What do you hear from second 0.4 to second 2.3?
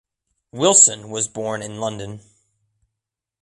Wilson was born in London.